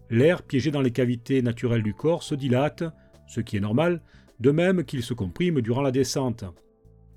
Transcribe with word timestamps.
L'air 0.10 0.42
piégé 0.42 0.72
dans 0.72 0.82
les 0.82 0.92
cavités 0.92 1.44
naturelles 1.44 1.84
du 1.84 1.94
corps 1.94 2.24
se 2.24 2.34
dilate, 2.34 2.84
ce 3.28 3.42
qui 3.42 3.58
est 3.58 3.62
normal, 3.62 4.02
de 4.40 4.50
même 4.50 4.84
qu'il 4.84 5.04
se 5.04 5.14
comprime 5.14 5.62
durant 5.62 5.84
la 5.84 5.92
descente. 5.92 6.46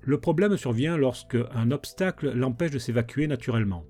Le 0.01 0.19
problème 0.19 0.57
survient 0.57 0.97
lorsque 0.97 1.37
un 1.53 1.71
obstacle 1.71 2.31
l'empêche 2.33 2.71
de 2.71 2.79
s'évacuer 2.79 3.27
naturellement. 3.27 3.85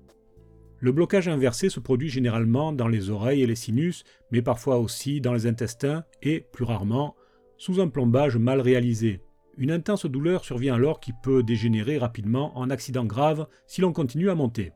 Le 0.78 0.92
blocage 0.92 1.28
inversé 1.28 1.68
se 1.68 1.78
produit 1.78 2.08
généralement 2.08 2.72
dans 2.72 2.88
les 2.88 3.10
oreilles 3.10 3.42
et 3.42 3.46
les 3.46 3.54
sinus, 3.54 4.04
mais 4.30 4.40
parfois 4.40 4.78
aussi 4.78 5.20
dans 5.20 5.34
les 5.34 5.46
intestins 5.46 6.04
et, 6.22 6.46
plus 6.52 6.64
rarement, 6.64 7.16
sous 7.58 7.80
un 7.80 7.88
plombage 7.88 8.38
mal 8.38 8.60
réalisé. 8.60 9.20
Une 9.58 9.70
intense 9.70 10.06
douleur 10.06 10.44
survient 10.44 10.74
alors 10.74 11.00
qui 11.00 11.12
peut 11.22 11.42
dégénérer 11.42 11.98
rapidement 11.98 12.56
en 12.56 12.70
accident 12.70 13.04
grave 13.04 13.46
si 13.66 13.82
l'on 13.82 13.92
continue 13.92 14.30
à 14.30 14.34
monter. 14.34 14.72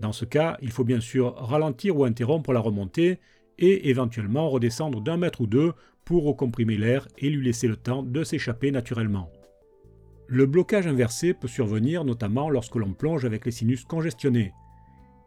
Dans 0.00 0.12
ce 0.12 0.26
cas, 0.26 0.58
il 0.60 0.70
faut 0.70 0.84
bien 0.84 1.00
sûr 1.00 1.34
ralentir 1.34 1.96
ou 1.96 2.04
interrompre 2.04 2.52
la 2.52 2.60
remontée 2.60 3.20
et 3.58 3.88
éventuellement 3.88 4.50
redescendre 4.50 5.00
d'un 5.00 5.16
mètre 5.16 5.40
ou 5.40 5.46
deux 5.46 5.72
pour 6.04 6.24
recomprimer 6.24 6.76
l'air 6.76 7.08
et 7.16 7.30
lui 7.30 7.44
laisser 7.44 7.68
le 7.68 7.76
temps 7.76 8.02
de 8.02 8.22
s'échapper 8.22 8.70
naturellement. 8.70 9.30
Le 10.32 10.46
blocage 10.46 10.86
inversé 10.86 11.34
peut 11.34 11.48
survenir 11.48 12.04
notamment 12.04 12.50
lorsque 12.50 12.76
l'on 12.76 12.92
plonge 12.92 13.24
avec 13.24 13.44
les 13.44 13.50
sinus 13.50 13.84
congestionnés. 13.84 14.52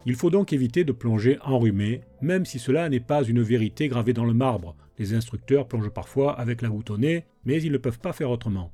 Il 0.06 0.16
faut 0.16 0.30
donc 0.30 0.54
éviter 0.54 0.86
de 0.86 0.94
plonger 0.94 1.38
enrhumé, 1.44 2.00
même 2.22 2.46
si 2.46 2.58
cela 2.58 2.88
n'est 2.88 3.02
pas 3.02 3.22
une 3.22 3.42
vérité 3.42 3.90
gravée 3.90 4.14
dans 4.14 4.24
le 4.24 4.34
marbre. 4.34 4.78
Les 4.98 5.14
instructeurs 5.14 5.68
plongent 5.68 5.90
parfois 5.90 6.40
avec 6.40 6.62
la 6.62 6.70
goutte 6.70 6.90
au 6.90 6.98
mais 6.98 7.22
ils 7.46 7.72
ne 7.74 7.78
peuvent 7.78 8.00
pas 8.00 8.14
faire 8.14 8.32
autrement. 8.32 8.72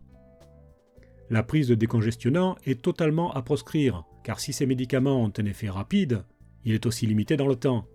La 1.32 1.42
prise 1.42 1.68
de 1.68 1.74
décongestionnant 1.74 2.58
est 2.64 2.80
totalement 2.80 3.34
à 3.34 3.42
proscrire, 3.42 4.04
car 4.24 4.40
si 4.40 4.54
ces 4.54 4.68
médicaments 4.68 5.24
ont 5.24 5.34
un 5.36 5.46
effet 5.46 5.70
rapide, 5.70 6.26
il 6.64 6.76
est 6.76 6.86
aussi 6.86 7.08
limité 7.08 7.38
dans 7.38 7.48
le 7.48 7.56
temps. 7.56 7.88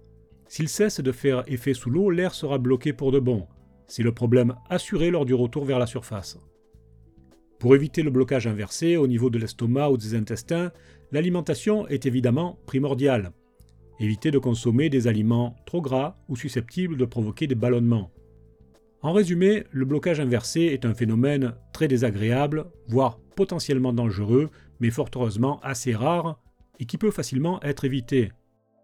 S'ils 0.48 0.69
cessent 0.69 1.00
de 1.00 1.12
faire 1.12 1.44
effet 1.46 1.72
sous 1.74 1.91
l'eau, 1.91 2.10
l'air 2.10 2.34
sera 2.34 2.58
bloqué 2.58 2.92
pour 2.92 3.12
de 3.12 3.20
bon. 3.20 3.46
C'est 3.86 4.02
le 4.02 4.12
problème 4.12 4.56
assuré 4.70 5.12
lors 5.12 5.24
du 5.24 5.34
retour 5.34 5.64
vers 5.64 5.78
la 5.78 5.86
surface. 5.86 6.41
Pour 7.64 7.75
éviter 7.75 8.02
le 8.02 8.10
blocage 8.10 8.47
inversé 8.47 8.98
au 8.98 9.06
niveau 9.06 9.30
de 9.30 9.38
l'estomac 9.38 9.88
ou 9.88 9.97
des 9.97 10.14
intestins, 10.14 10.70
l'alimentation 11.12 11.88
est 11.88 12.04
évidemment 12.04 12.58
primordiale. 12.66 13.32
Évitez 13.98 14.30
de 14.30 14.36
consommer 14.36 14.91
des 14.91 15.08
aliments 15.08 15.56
trop 15.64 15.80
gras 15.80 16.19
ou 16.28 16.36
susceptibles 16.36 16.98
de 16.98 17.06
provoquer 17.06 17.47
des 17.47 17.54
ballonnements. 17.54 18.10
En 19.00 19.14
résumé, 19.14 19.64
le 19.70 19.86
blocage 19.86 20.20
inversé 20.20 20.60
est 20.60 20.84
un 20.84 20.92
phénomène 20.92 21.54
très 21.72 21.88
désagréable, 21.88 22.66
voire 22.86 23.19
potentiellement 23.34 23.94
dangereux, 23.94 24.50
mais 24.78 24.91
fort 24.91 25.08
heureusement 25.16 25.58
assez 25.62 25.94
rare 25.94 26.38
et 26.80 26.84
qui 26.84 26.98
peut 26.98 27.10
facilement 27.10 27.62
être 27.62 27.86
évité. 27.86 28.30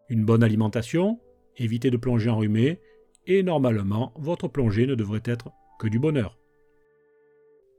Une 0.09 0.25
bonne 0.25 0.43
alimentation, 0.43 1.21
évitez 1.59 1.91
de 1.91 1.99
plonger 1.99 2.31
enrhumé, 2.31 2.81
et 3.27 3.43
normalement 3.43 4.15
votre 4.17 4.49
plongée 4.49 4.87
ne 4.87 4.95
devrait 4.95 5.21
être 5.27 5.51
que 5.79 5.87
du 5.87 5.99
bonheur. 5.99 6.40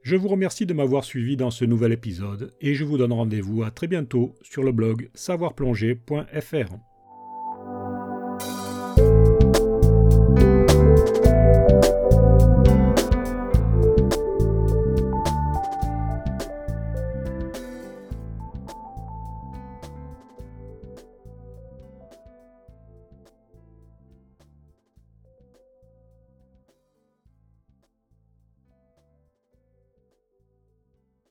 Je 0.04 0.16
vous 0.16 0.30
remercie 0.30 0.66
de 0.66 0.74
m'avoir 0.74 1.04
suivi 1.04 1.38
dans 1.38 1.52
ce 1.52 1.64
nouvel 1.64 1.92
épisode 1.92 2.54
et 2.60 2.74
je 2.74 2.84
vous 2.84 2.98
donne 2.98 3.14
rendez-vous 3.14 3.62
à 3.62 3.70
très 3.70 3.88
bientôt 3.88 4.36
sur 4.42 4.64
le 4.64 4.72
blog 4.72 5.10
savoirplonger.fr. 5.14 6.91